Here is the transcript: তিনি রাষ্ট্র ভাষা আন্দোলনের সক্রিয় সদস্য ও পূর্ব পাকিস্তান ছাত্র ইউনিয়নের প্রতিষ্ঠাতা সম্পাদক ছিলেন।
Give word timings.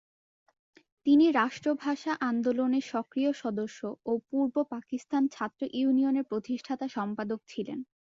তিনি 1.05 1.25
রাষ্ট্র 1.31 1.69
ভাষা 1.83 2.11
আন্দোলনের 2.29 2.85
সক্রিয় 2.91 3.31
সদস্য 3.41 3.79
ও 4.05 4.13
পূর্ব 4.29 4.55
পাকিস্তান 4.71 5.23
ছাত্র 5.27 5.61
ইউনিয়নের 5.73 6.25
প্রতিষ্ঠাতা 6.25 6.85
সম্পাদক 6.87 7.39
ছিলেন। 7.47 7.79